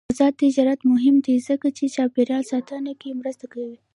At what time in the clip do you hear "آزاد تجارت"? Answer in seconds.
0.11-0.79